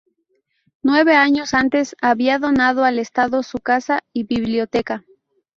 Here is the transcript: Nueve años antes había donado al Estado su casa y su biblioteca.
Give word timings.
Nueve 0.81 1.13
años 1.15 1.53
antes 1.53 1.95
había 2.01 2.39
donado 2.39 2.83
al 2.85 2.97
Estado 2.97 3.43
su 3.43 3.59
casa 3.59 4.01
y 4.13 4.21
su 4.23 4.29
biblioteca. 4.29 5.05